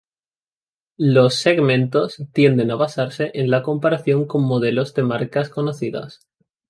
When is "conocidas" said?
5.49-6.21